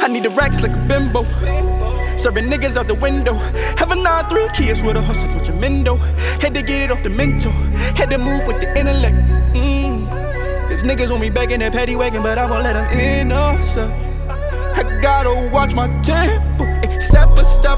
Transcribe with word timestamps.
I 0.00 0.08
need 0.08 0.24
the 0.24 0.30
racks 0.30 0.62
like 0.62 0.72
a 0.72 0.84
bimbo. 0.88 1.24
Serving 2.16 2.46
niggas 2.46 2.76
out 2.76 2.88
the 2.88 2.94
window. 2.94 3.34
Have 3.76 3.92
a 3.92 3.94
9-3 3.94 4.54
kids 4.54 4.82
with 4.82 4.96
a 4.96 5.02
hustle 5.02 5.32
with 5.34 5.46
your 5.46 5.56
mendo. 5.56 5.98
Had 6.40 6.54
to 6.54 6.62
get 6.62 6.82
it 6.82 6.90
off 6.90 7.02
the 7.02 7.10
mental. 7.10 7.52
Had 7.94 8.10
to 8.10 8.18
move 8.18 8.46
with 8.46 8.60
the 8.60 8.78
intellect. 8.78 9.16
Mm. 9.54 10.10
Cause 10.68 10.82
niggas 10.82 11.10
want 11.10 11.22
me 11.22 11.28
in 11.28 11.60
that 11.60 11.72
paddy 11.72 11.96
wagon, 11.96 12.22
but 12.22 12.38
I 12.38 12.50
won't 12.50 12.64
let 12.64 12.74
them 12.74 12.98
in. 12.98 13.32
Oh, 13.32 13.58
so 13.60 13.86
I 14.76 15.00
gotta 15.00 15.50
watch 15.52 15.74
my 15.74 15.88
tempo. 16.02 16.64
Ay, 16.64 16.98
Stepper, 16.98 17.44
stepper, 17.44 17.77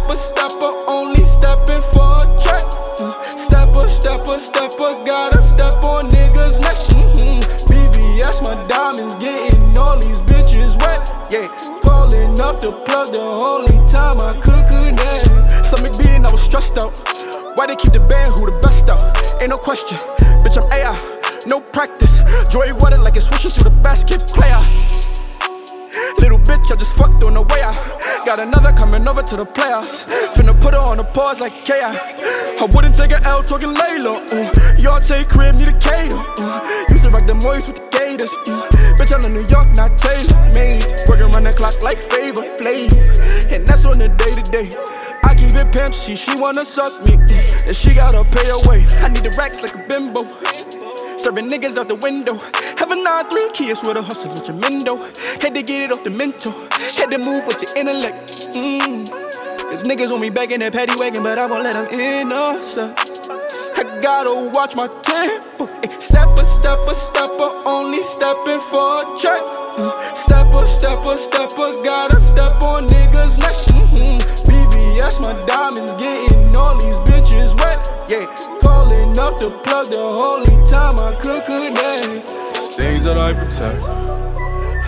time 14.01 14.21
I 14.21 14.33
could 14.45 14.65
connect. 14.73 15.67
Stomach 15.69 15.95
being, 16.01 16.25
I 16.25 16.31
was 16.33 16.43
stressed 16.43 16.79
out. 16.79 16.93
Why 17.57 17.67
they 17.67 17.77
keep 17.77 17.93
the 17.93 18.01
band? 18.01 18.33
Who 18.35 18.47
the 18.47 18.57
best 18.65 18.89
out? 18.89 19.01
Ain't 19.41 19.51
no 19.51 19.59
question. 19.59 19.97
Bitch, 20.43 20.57
I'm 20.57 20.67
AI, 20.73 20.97
no 21.47 21.61
practice. 21.61 22.15
Joy 22.53 22.73
water 22.81 22.99
like 22.99 23.17
it's 23.17 23.27
swishing 23.29 23.51
through 23.51 23.71
the 23.71 23.77
basket 23.83 24.21
player. 24.37 24.61
Little 26.19 26.39
bitch, 26.39 26.67
I 26.73 26.77
just 26.79 26.97
fucked 26.97 27.23
on 27.25 27.35
the 27.35 27.43
way 27.43 27.61
out. 27.65 27.79
Got 28.25 28.39
another 28.41 28.73
coming 28.73 29.09
over 29.09 29.23
to 29.23 29.37
the 29.37 29.47
playoffs. 29.47 30.05
Finna 30.35 30.55
put 30.61 30.75
her 30.75 30.81
on 30.81 30.99
a 31.01 31.05
pause 31.05 31.41
like 31.41 31.65
K.I. 31.65 31.93
I 32.61 32.65
wouldn't 32.73 32.97
take 32.97 33.13
an 33.13 33.25
L 33.25 33.43
talking 33.43 33.75
Layla. 33.75 34.15
Uh. 34.33 34.77
Y'all 34.79 35.01
take 35.01 35.29
crib, 35.29 35.57
need 35.57 35.69
a 35.69 35.79
cater. 35.79 36.21
Uh. 36.39 36.61
Used 36.91 37.05
to 37.05 37.11
rock 37.11 37.27
the 37.27 37.35
moist 37.35 37.69
with 37.69 37.79
the 37.81 37.87
gators. 37.97 38.33
Uh. 38.47 38.69
Bitch, 38.97 39.13
I'm 39.13 39.25
in 39.25 39.33
New 39.33 39.47
York, 39.49 39.69
not 39.75 39.99
Taylor. 39.99 40.37
Made. 40.55 40.85
Working 41.09 41.33
around 41.33 41.45
the 41.45 41.55
clock 41.55 41.77
like 41.83 41.99
favor, 42.13 42.45
flavor. 42.61 43.10
On 43.91 43.99
the 43.99 44.07
day 44.07 44.31
to 44.39 44.45
day. 44.55 44.71
I 45.25 45.35
keep 45.35 45.51
it 45.51 45.73
pimp, 45.73 45.93
she, 45.93 46.15
she 46.15 46.31
wanna 46.41 46.65
suck 46.65 47.03
me. 47.05 47.15
And 47.67 47.75
she 47.75 47.93
gotta 47.93 48.23
pay 48.23 48.47
her 48.47 48.63
way. 48.71 48.87
I 49.03 49.09
need 49.09 49.25
the 49.27 49.35
racks 49.37 49.63
like 49.63 49.75
a 49.75 49.83
bimbo. 49.83 50.23
Serving 51.19 51.51
niggas 51.51 51.77
out 51.77 51.89
the 51.89 51.97
window. 51.97 52.35
Have 52.79 52.93
a 52.93 52.95
9-3 52.95 53.53
kids 53.53 53.83
with 53.83 53.97
a 53.97 54.03
hustle 54.03 54.31
with 54.31 54.47
your 54.47 54.57
mendo. 54.59 54.95
Had 55.43 55.55
to 55.55 55.63
get 55.63 55.83
it 55.83 55.91
off 55.91 56.05
the 56.05 56.11
mental. 56.11 56.53
Had 56.99 57.11
to 57.11 57.19
move 57.19 57.47
with 57.47 57.59
the 57.59 57.67
intellect. 57.79 58.31
Mm. 58.55 59.11
Cause 59.71 59.83
niggas 59.85 60.11
want 60.11 60.23
me 60.23 60.31
back 60.31 60.51
in 60.51 60.61
that 60.61 60.73
paddy 60.73 60.95
wagon, 60.99 61.23
but 61.23 61.39
I 61.39 61.47
won't 61.47 61.63
let 61.63 61.75
them 61.75 62.01
in. 62.01 62.31
So 62.63 62.95
I 62.95 63.83
gotta 64.03 64.51
watch 64.55 64.75
my 64.75 64.87
tempo. 65.03 65.67
Ay, 65.83 65.91
Stepper, 65.99 66.45
stepper, 66.45 66.95
stepper, 66.95 67.51
only 67.67 68.03
stepping 68.03 68.59
for 68.67 69.03
a 69.03 69.19
check. 69.19 69.43
Mm. 69.79 70.17
Stepper, 70.17 70.50
I 83.31 83.33
protect, 83.33 83.81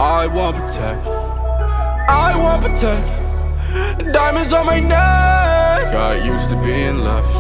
I 0.01 0.27
want 0.27 0.57
protect. 0.57 1.07
I 1.07 2.35
want 2.37 2.65
protect. 2.65 4.12
Diamonds 4.12 4.53
on 4.53 4.67
my 4.67 4.81
neck. 4.81 5.93
Got 5.93 6.25
used 6.25 6.51
to 6.51 6.61
being 6.61 6.98
left, 6.98 7.33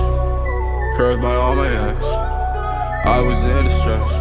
curved 0.96 1.20
by 1.20 1.34
all 1.34 1.56
my 1.56 1.66
ex. 1.66 2.06
I 2.06 3.18
was 3.18 3.44
in 3.44 3.64
distress. 3.64 4.12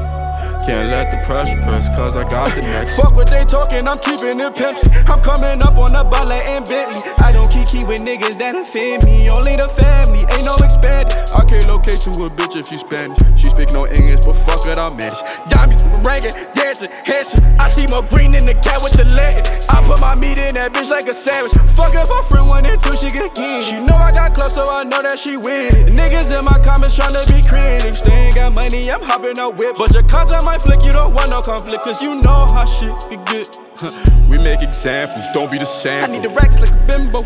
Can't 0.65 0.89
let 0.89 1.11
the 1.11 1.23
pressure 1.27 1.61
press, 1.61 1.87
cause 1.89 2.17
I 2.17 2.23
got 2.23 2.49
the 2.55 2.63
next. 2.63 2.95
Fuck 2.97 3.13
what 3.13 3.29
they 3.29 3.45
talking, 3.45 3.87
I'm 3.87 3.99
keeping 3.99 4.39
it 4.39 4.55
pimpsy. 4.55 4.89
I'm 5.05 5.21
coming 5.21 5.61
up 5.61 5.77
on 5.77 5.93
the 5.93 6.03
ball 6.03 6.31
and 6.31 6.65
Bentley. 6.65 7.01
I 7.21 7.31
don't 7.31 7.51
keep 7.51 7.69
key 7.69 7.83
with 7.83 8.01
niggas 8.01 8.39
that 8.39 8.55
offend 8.55 9.03
me. 9.03 9.29
Only 9.29 9.55
the 9.55 9.69
family, 9.69 10.21
ain't 10.21 10.45
no 10.45 10.57
expanding. 10.65 11.10
I 11.33 11.45
can't 11.45 11.67
locate 11.67 11.99
to 12.03 12.11
a 12.25 12.29
bitch 12.29 12.55
if 12.59 12.67
she 12.67 12.77
Spanish. 12.77 13.17
She 13.39 13.47
speak 13.49 13.71
no 13.71 13.87
English, 13.87 14.25
but 14.25 14.33
fuck 14.33 14.67
it, 14.67 14.77
I 14.77 14.89
manage. 14.89 15.19
Diamonds, 15.49 15.85
ringing, 16.03 16.35
dancing, 16.53 16.91
handsome. 17.05 17.43
I 17.59 17.69
see 17.69 17.87
more 17.87 18.03
green 18.03 18.35
in 18.35 18.45
the 18.45 18.53
cat 18.55 18.79
with 18.83 18.93
the 18.93 19.05
Latin. 19.05 19.43
I 19.69 19.81
put 19.87 20.01
my 20.01 20.15
meat 20.15 20.37
in 20.37 20.55
that 20.55 20.73
bitch 20.73 20.89
like 20.89 21.07
a 21.07 21.13
sandwich. 21.13 21.53
Fuck 21.75 21.95
up 21.95 22.09
my 22.09 22.21
friend 22.29 22.47
one 22.47 22.65
and 22.65 22.79
two, 22.81 22.95
she 22.97 23.09
get 23.09 23.33
get. 23.33 23.63
She 23.63 23.79
know 23.79 23.95
I 23.95 24.11
got 24.11 24.35
close, 24.35 24.55
so 24.55 24.65
I 24.67 24.83
know 24.83 25.01
that 25.01 25.19
she 25.19 25.37
with. 25.37 25.73
Niggas 25.87 26.31
in 26.37 26.43
my 26.45 26.57
comments 26.65 26.97
tryna 26.97 27.23
be 27.31 27.47
critics. 27.47 28.01
They 28.01 28.27
ain't 28.27 28.35
got 28.35 28.53
money, 28.53 28.91
I'm 28.91 29.01
hopping 29.01 29.39
out 29.39 29.57
whip. 29.57 29.75
But 29.77 29.93
your 29.93 30.03
cards 30.03 30.31
on 30.31 30.43
my 30.43 30.57
flick, 30.57 30.83
you 30.83 30.91
don't 30.91 31.13
want 31.13 31.29
no 31.29 31.41
conflict, 31.41 31.83
cause 31.83 32.01
you 32.01 32.15
know 32.15 32.47
how 32.51 32.65
shit 32.65 32.91
get 33.09 33.25
good. 33.27 33.47
We 34.31 34.37
make 34.37 34.61
examples, 34.61 35.25
don't 35.33 35.51
be 35.51 35.57
the 35.57 35.65
same. 35.65 36.03
I 36.05 36.07
need 36.07 36.23
the 36.23 36.29
racks 36.29 36.59
like 36.61 36.71
a 36.71 36.85
bimbo. 36.87 37.19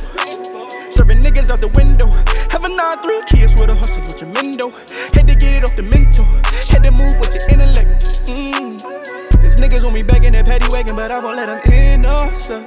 Serving 0.89 1.21
niggas 1.21 1.51
out 1.51 1.61
the 1.61 1.67
window. 1.77 2.07
Have 2.49 2.63
a 2.63 2.69
9-3 2.69 2.73
kids 2.73 2.95
with 2.95 3.03
a 3.03 3.03
hustle 3.05 3.34
mendo. 4.55 4.71
Had 5.13 5.27
to 5.27 5.35
get 5.35 5.57
it 5.57 5.63
off 5.63 5.75
the 5.75 5.83
mental. 5.83 6.25
Had 6.71 6.83
to 6.83 6.91
move 6.91 7.19
with 7.19 7.31
the 7.31 7.41
intellect. 7.51 8.01
Mm. 8.29 8.81
Cause 9.41 9.55
niggas 9.57 9.83
want 9.83 9.93
me 9.93 10.03
back 10.03 10.23
in 10.23 10.33
that 10.33 10.45
paddy 10.45 10.67
wagon, 10.71 10.95
but 10.95 11.11
I 11.11 11.19
won't 11.19 11.37
let 11.37 11.47
them 11.47 11.61
in. 11.73 12.05
Oh, 12.05 12.31
so 12.33 12.65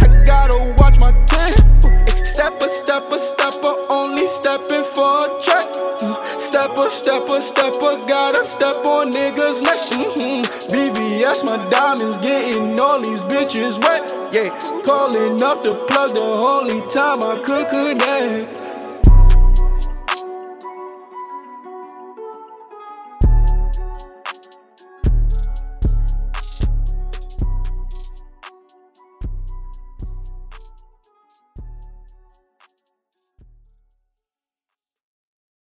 I 0.00 0.06
gotta 0.24 0.74
watch 0.78 0.98
my 0.98 1.12
tempo. 1.26 1.88
Stepper, 2.24 2.68
stepper, 2.68 3.18
stepper, 3.18 3.74
only 3.90 4.26
stepping 4.26 4.84
for 4.92 5.24
a 5.24 5.28
check. 5.42 5.66
Mm. 6.00 6.26
Stepper, 6.26 6.90
stepper, 6.90 7.40
stepper, 7.40 7.96
gotta 8.06 8.44
step 8.44 8.84
on 8.84 9.12
niggas' 9.12 9.62
neck. 9.62 9.80
Mm-hmm. 9.96 10.42
BBS, 10.72 11.44
my 11.44 11.56
diamonds 11.70 12.18
getting 12.18 12.78
all 12.78 13.00
these 13.00 13.20
bitches 13.32 13.80
wet. 13.82 14.12
Yeah, 14.32 14.50
calling 14.84 15.42
up 15.42 15.62
the 15.62 15.74
plug 15.88 16.10
the 16.14 16.22
only 16.22 16.80
time 16.92 17.22
I 17.22 17.40
could 17.40 17.66
connect. 17.70 18.65